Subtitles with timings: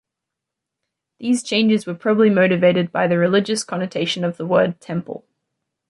[1.19, 5.27] These changes were probably motivated by the religious connotation of the word "temple".